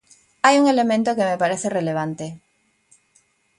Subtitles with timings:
[0.45, 2.25] Hai un elemento que me parece relevante.